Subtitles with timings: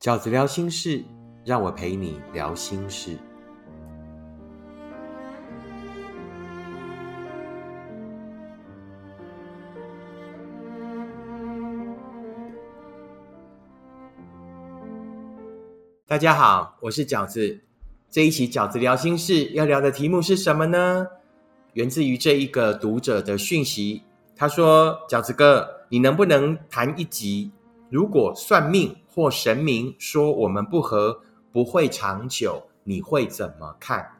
[0.00, 1.04] 饺子聊心事，
[1.44, 3.18] 让我陪你聊心事。
[16.06, 17.60] 大家好，我是饺子。
[18.08, 21.06] 这一期饺子聊心事要聊的题目是什么呢？
[21.74, 24.04] 源自于这一个读者的讯息。
[24.34, 27.52] 他说：“饺子哥，你能不能谈一集？
[27.90, 31.20] 如果算命或神明说我们不合，
[31.52, 34.18] 不会长久，你会怎么看？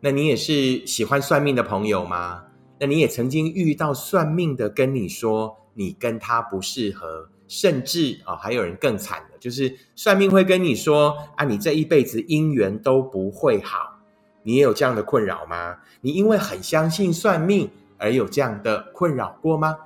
[0.00, 2.44] 那你也是喜欢算命的朋友吗？
[2.80, 14.00] 那你也曾经遇到算命的跟你说你跟他不适合，甚至啊，还有人更惨的，就是算命会跟你说啊，你这一辈子姻缘都不会好。
[14.42, 15.78] 你也有这样的困扰吗？
[16.00, 19.78] 你因为很相信算命。”而有这样的困扰过吗？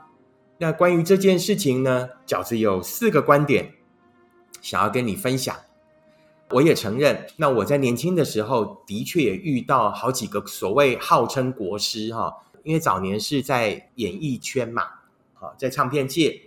[0.57, 3.75] 那关于这件事情呢，饺子有四个观点
[4.61, 5.57] 想要跟你分享。
[6.51, 14.83] 我也承认，那我在年轻的时候的确也遇到好几个所谓号称国师哈，因为早年是在演艺圈嘛，
[15.35, 16.41] 好在唱片界，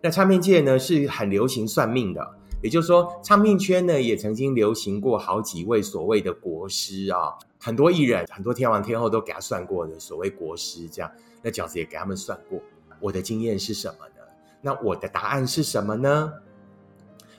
[0.00, 2.28] 那唱片界呢是很流行算命的，
[2.60, 7.34] 也就是说，唱片圈呢也曾经流行过好几位所谓的国师啊。
[7.60, 12.60] 很多艺人、很多天王天后都给他算过的所谓国师，这样那饺子也给他们算过。
[12.98, 14.24] 我的经验是什么呢？
[14.60, 16.32] 那我的答案是什么呢？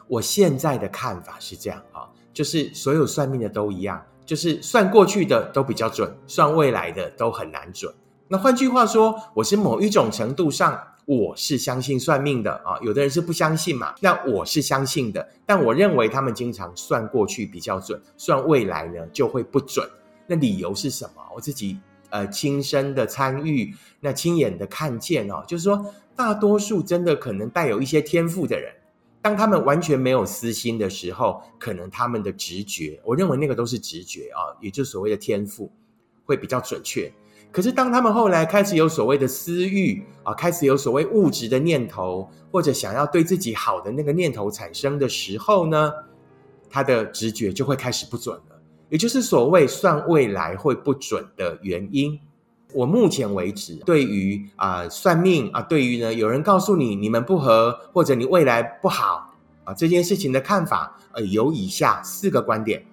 [0.08, 7.94] 我现在的看法是这样啊，就是所有算命的都一样，就是算过去的都比较准，算未来的都很难准。
[8.27, 13.95] 那换句话说，我是某一种程度上我是相信算命的啊，有的人是不相信嘛。
[14.02, 19.88] 那我是相信的，但我认为他们经常算过去比较准，算未来呢就会不准。
[20.25, 21.21] 那理由是什么？
[21.33, 28.73] 我自己呃亲身的参与，那亲眼的看见哦，就是说大多数真的可能带有一些天赋的人，
[29.22, 35.72] 当他们完全没有私心的时候，可能他们的直觉，我认为那个都是直觉啊，也就所谓的天赋
[36.26, 37.12] 会比较准确。
[37.52, 45.92] 可是当他们后来开始有所谓的私欲啊，开始有所谓物质的念头，或者想要对自己好的那个念头产生的时候呢，
[46.70, 48.61] 他的直觉就会开始不准了。
[48.89, 52.17] 也就是所谓算未来会不准的原因。
[52.73, 59.33] 我目前为止对于啊算命啊，对于呢有人告诉你你们不合或者你未来不好
[59.64, 62.86] 啊这件事情的看法，呃有以下四个观点。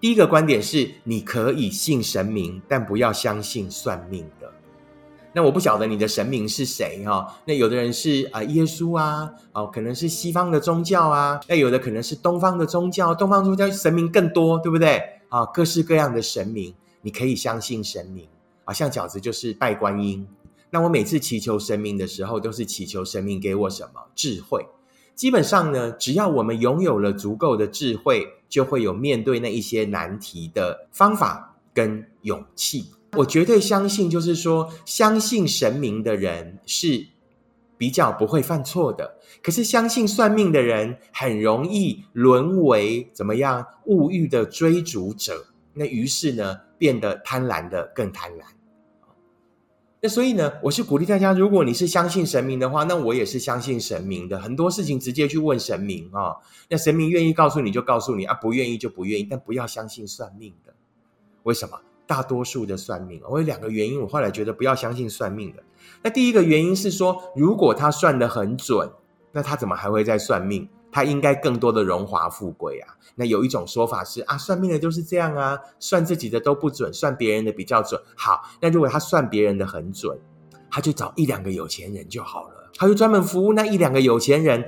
[0.00, 4.50] 第一个观点是你可以信神明，但不要相信算命的。
[5.32, 7.34] 那我不晓得你的神明是谁哈？
[7.46, 15.00] 那有的人是啊耶稣啊，哦可能是西方的宗教啊，那有的可能是东方的宗教，东方宗教神明更多，对不对？
[15.28, 18.26] 啊，各式各样的神明，你可以相信神明
[18.64, 18.72] 啊。
[18.72, 20.26] 像饺子就是拜观音，
[20.70, 24.66] 那我每次祈求神明的时候，都是祈求神明给我什么智慧。
[25.14, 32.86] 基本上呢，只要我们拥有了足够的智慧，就会有面对那一些难题的方法跟勇气。
[33.18, 37.08] 我绝对相信，就是说，相信神明的人是
[37.76, 39.18] 比较不会犯错的。
[39.42, 45.44] 可是相信算命的人很容易沦为怎么样物欲的追逐者，
[45.74, 48.42] 那于是呢变得贪婪的更贪婪。
[50.00, 54.40] 那所以呢，我是鼓励大家，如果你是相信神明的话，那我也是相信神明的。
[54.40, 56.34] 很多事情直接去问神明啊，
[56.68, 60.74] 那神明愿意告诉你就告诉你啊，不愿意就不愿意，但不要相信算命的。
[61.44, 61.80] 为什么？
[62.04, 65.62] 大多数的算命，我有两个原因，我后来觉得不要相信算命的。
[66.02, 68.90] 那第一个原因是说，如果他算的很准。
[69.34, 70.68] 那他怎么还会在算命？
[70.92, 72.94] 他应该更多的荣华富贵啊！
[73.16, 78.00] 那有一种说法是啊，算命的都是这样啊，算自己的都不准，算别人的比较准。
[78.14, 80.16] 好，那如果他算别人的很准，
[80.70, 84.64] 他就找一两个有钱人就好了，他就专门服务那一两个有钱人。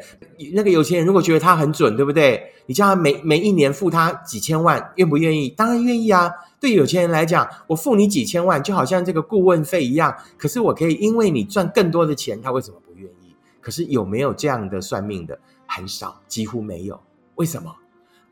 [0.53, 2.53] 那个有钱人如果觉得他很准，对不对？
[2.67, 5.51] 你叫他每每一年付他几千万，愿不愿意？
[5.51, 6.31] 当然愿意啊！
[6.59, 10.15] 对有钱人来讲，我付你几千万，就好像这个顾问费一样。
[10.39, 13.35] 可是我可以因为你赚更多的钱，他为什么不愿意？
[13.61, 15.39] 可是有没有这样的算命的？
[15.75, 17.01] 很少，几乎没有。
[17.37, 17.75] 为什么？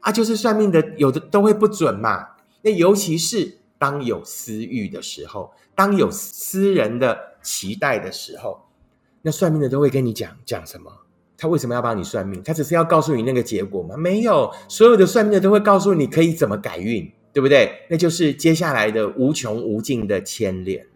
[0.01, 2.27] 啊，就是算命的有的都会不准嘛。
[2.63, 8.61] 那尤其是当有私欲的时候，当有私人的期待的时候，
[9.23, 10.91] 那算命的都会跟你讲讲什么？
[11.37, 12.41] 他为什么要帮你算命？
[12.45, 13.97] 他只是要告诉你那个结果吗？
[13.97, 17.85] 没有，所有的算命的都会告诉你可以怎么改运，对不对？
[17.91, 20.87] 那就是接下来的无穷无尽的牵连。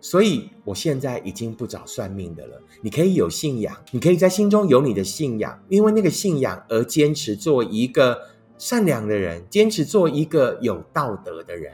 [0.00, 2.60] 所以，我现在已经不找算命的了。
[2.80, 8.20] 你可以有信仰，你可以在心中有你的信仰，因为那个信仰而坚持做一个
[8.58, 11.72] 善良的人，坚持做一个有道德的人。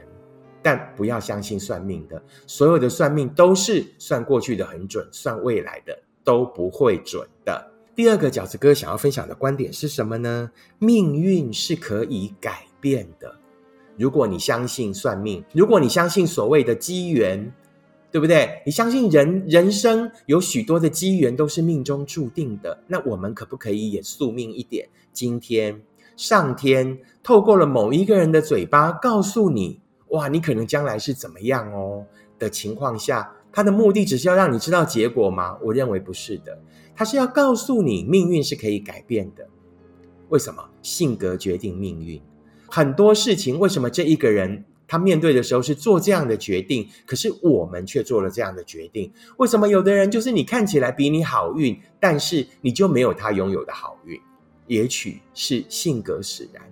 [0.63, 7.71] 但不要相信算命的，所有的算命都是算过去的很准，算未来的都不会准的。
[7.93, 10.49] 第二个饺子哥想要分享的观点是什么呢？
[10.79, 13.35] 命运是可以改变的。
[13.95, 17.53] 如果你相信算命，如果你相信所谓的机缘，
[18.15, 18.61] 对不对？
[18.65, 24.87] 你相信人人生有许多的机缘都是命中注定的，那我们可不可以也宿命一点？
[25.11, 25.81] 今天
[26.15, 29.81] 上天透过了某一个人的嘴巴告诉你，
[30.11, 32.05] 哇，你可能将来是怎么样哦
[32.39, 35.57] 的情况下，他的目的只是要让你知道结果吗？
[35.61, 36.57] 我认为不是的。
[36.95, 39.45] 他是要告诉你，命运是可以改变的。
[40.29, 40.63] 为什么？
[40.81, 42.21] 性格决定命运。
[42.69, 49.11] 很多事情，为什么这一个人他面对的时候是做这样的决定，可是我们却做了这样的决定？
[49.37, 54.19] 为什么有的人就是你看起来比你好运，但是你就没有他拥有的好运？
[54.67, 56.63] 也许是性格使然。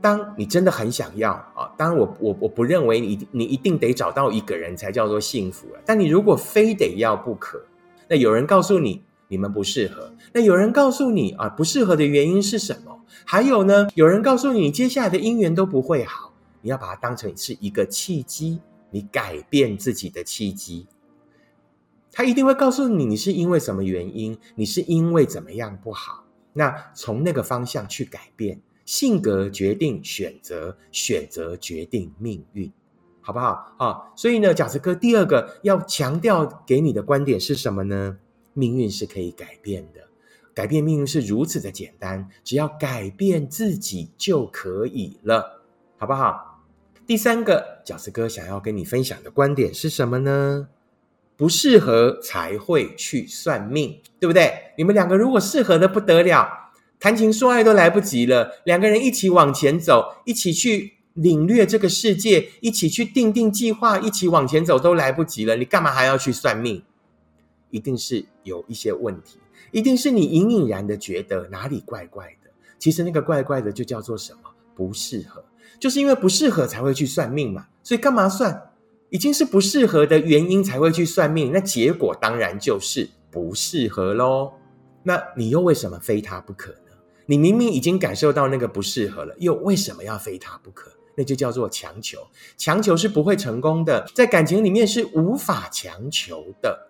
[0.00, 5.80] 当你真的很想要啊，当然我我我不认为你你一定得找到一个人才叫做幸福了。
[5.84, 7.64] 但你如果非得要不可，
[8.08, 9.02] 那有人告诉你。
[9.28, 10.14] 你们不适合。
[10.32, 13.00] 那有人告诉你啊，不适合的原因是什么？
[13.24, 16.32] 还有呢，有人告诉你，接下来的姻缘都不会好。
[16.66, 18.60] 你要把它当成是一个契机，
[18.90, 20.88] 你改变自己的契机。
[22.10, 24.36] 他一定会告诉你，你是因为什么原因？
[24.56, 26.24] 你是因为怎么样不好？
[26.54, 28.60] 那从那个方向去改变。
[28.84, 32.72] 性格决定选择，选择决定命运，
[33.20, 33.72] 好不好？
[33.78, 38.18] 啊，所以呢，贾斯哥第二个要强调给你的观点是什么呢？
[38.54, 40.00] 命运是可以改变的，
[40.52, 45.62] 改变命运是如此的简单，只要改变自己就可以了，
[45.98, 46.45] 好不好？
[47.06, 50.68] 第三个饺子哥想要跟你分享的观点是什么呢？
[51.36, 54.72] 不适合才会去算命，对不对？
[54.76, 56.48] 你们两个如果适合的不得了，
[56.98, 66.82] 谈情说爱都来不及了，两个人一起往前走，一起去领略这个世界，一起去定定计划，一起往前走都来不及了，你干嘛还要去算命？
[67.70, 69.38] 一定是有一些问题，
[69.70, 72.50] 一定是你隐隐然的觉得哪里怪怪的。
[72.80, 74.50] 其实那个怪怪的就叫做什么？
[74.74, 75.44] 不适合，
[75.78, 77.66] 就是因为不适合才会去算命嘛。
[77.82, 78.70] 所以干嘛算？
[79.10, 84.52] 已经是不适合的原因才会去算命，那结果当然就是不适合喽。
[85.04, 86.92] 那你又为什么非他不可呢？
[87.26, 90.90] 你明明已经感受到那个不适合了，又为什么要非他不可？
[91.16, 92.18] 那就叫做强求，
[92.58, 96.88] 强求是不会成功的，在感情里面是无法强求的。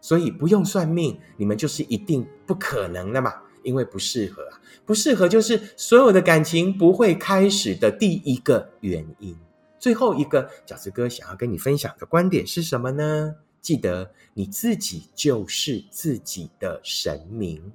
[0.00, 3.32] 所以不用算命，你们就是一定不可能的嘛，
[3.64, 9.36] 因为不适合啊，不适合就是所有的感情不会开始的第一个原因。
[9.80, 13.34] 最后一个饺子哥想要跟你分享的观点是什么呢？
[13.60, 17.72] 记得你自己就是自己的神明。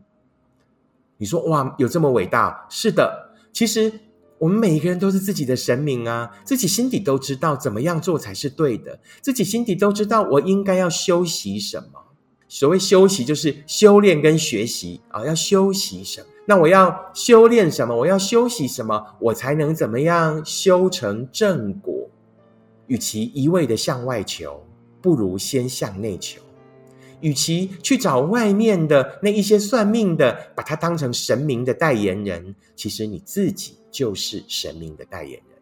[1.18, 2.66] 你说哇，有这么伟大？
[2.70, 3.92] 是的，其实
[4.38, 12.06] 我们每一个人都是自己的神明啊，自己心底都知道怎么样做才是对的，自己心底都知道我应该要修习什么。
[12.52, 15.24] 所谓修习，就是修炼跟学习啊。
[15.24, 16.28] 要修习什么？
[16.48, 17.96] 那我要修炼什么？
[17.96, 19.02] 我要修习什么？
[19.20, 22.10] 我才能怎么样修成正果？
[22.88, 24.66] 与其一味的向外求，
[25.00, 26.42] 不如先向内求。
[27.22, 35.62] 与其去找外面的那一些算命的，把它当成神明的代言人，其实你自己就是神明的代言人。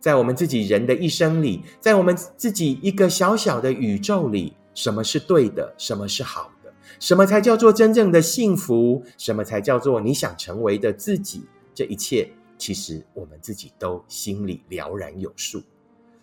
[0.00, 4.54] 在我们自己人的一生里，在我们自己一个小小的宇宙里。
[4.74, 5.74] 什么是对的？
[5.78, 6.72] 什么是好的？
[7.00, 9.02] 什么才叫做真正的幸福？
[9.16, 11.44] 什么才叫做你想成为的自己？
[11.74, 15.62] 这一切，其实我们自己都心里了然有数。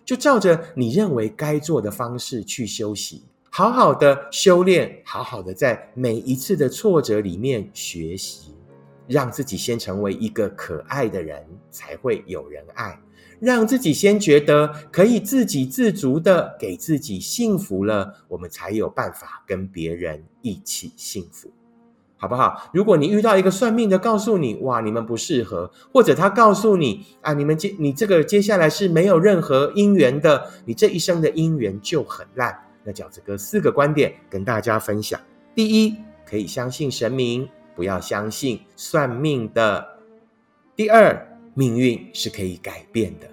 [0.04, 8.54] 就照着你认为该做的方式去修习，好好的修炼，好好的在每一次的挫折里面学习，
[9.06, 12.98] 让自己先成为一个可爱的人，才会有人爱。
[13.42, 21.50] 让自己先觉得可以自给自足的给自己幸福了，我们才有办法跟别人一起幸福，
[22.16, 22.70] 好不好？
[22.72, 32.56] 如果你遇到一个算命的告诉你，哇，你们不适合，或者他告诉你，啊，你们接你这个接下来是没有任何姻缘的，你这一生的姻缘就很烂。
[32.84, 35.20] 那饺子哥四个观点跟大家分享：
[35.52, 39.84] 第一，可以相信神明，不要相信算命的；
[40.76, 43.31] 第二，命运是可以改变的。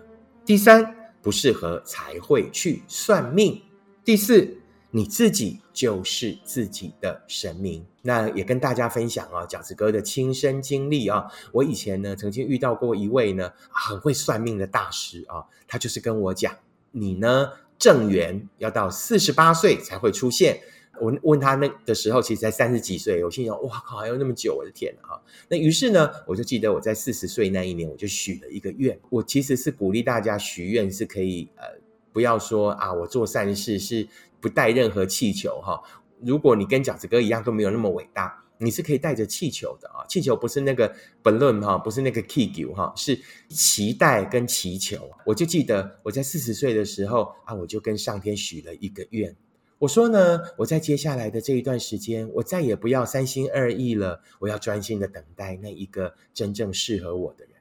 [0.49, 3.61] 第三，不适合才会去算命。
[4.03, 4.57] 第四，
[4.89, 7.85] 你自己就是自己的神明。
[8.01, 11.27] 那也跟大家分享啊，饺子哥的亲身经历啊。
[11.51, 16.51] 我以前呢，曾经遇到过一位呢很会算命的大师啊，他就是跟我讲，
[16.89, 20.59] 你呢正缘要到四十八岁才会出现。
[21.01, 23.23] 我问他那的时候，其实才三十几岁。
[23.23, 24.53] 我心想，哇靠，还有那么久！
[24.53, 25.15] 我的天啊！
[25.47, 28.99] 那于是呢，我就记得我在四十岁那一年，我就许了一个愿。
[29.09, 31.63] 我其实是鼓励大家许愿是可以，呃，
[32.11, 34.05] 不要说啊，我做善事是
[34.41, 35.81] 不带任何气球哈。
[36.21, 45.09] 如果你跟饺子哥一样都没有那么伟大，你是可以带着气球的啊，气球不是那个 balloon 哈，不是那个 key 球哈，是期待跟祈求。
[45.25, 49.33] 我就记得我在四十岁的时候啊，我就跟上天许了一个愿，
[49.77, 57.53] 我说呢，我在接下来的这一段时间，我再也不要三心二意了，我要专心的等待那一个真正适合我的人，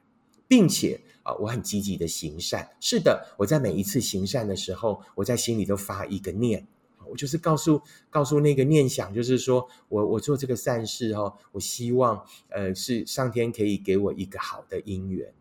[0.49, 2.69] 并且啊，我很积极的行善。
[2.81, 6.67] 是的，我在每一次行善的时候，我在心里都发一个念。
[7.11, 15.33] 我就是告诉告诉那个念想，就是说我我做这个善事哈，我希望呃是上天可以给我一个好的姻缘。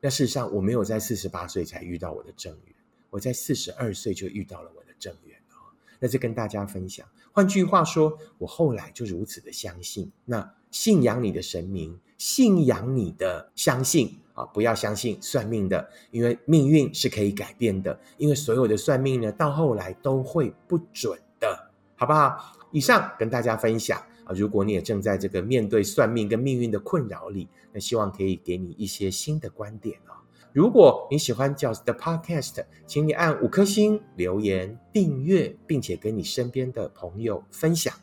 [0.00, 2.74] 那事实上我没有在四十八岁才遇到我的正缘，
[3.10, 5.72] 我在四十二岁就遇到了我的正缘哦。
[5.98, 7.08] 那就跟大家分享。
[7.32, 10.12] 换句话说，我后来就如此的相信。
[10.26, 14.18] 那信仰你的神明，信仰你的相信。
[14.34, 17.98] 啊，不要相信算命的，因为命运是可以改变的。
[18.18, 22.52] 因为所有的算命呢，到后来都会不准的，好不好？
[22.72, 30.18] 以上跟大家分享啊，如果你也正在这个面对算命跟命运的困扰里，那希望可以给你一些新的观点啊。
[30.52, 37.94] 如果你喜欢饺子的 Podcast，请你按五颗星、留言、订阅，并且跟你身边的朋友分享。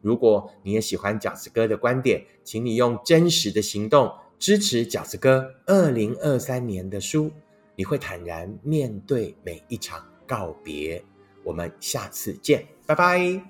[0.00, 4.12] 如果你也喜欢饺子哥的观点，请你用真实的行动。
[4.38, 7.30] 支持饺子哥二零二三年的书，
[7.74, 11.02] 你会坦然面对每一场告别。
[11.44, 13.40] 我们下次见，拜拜。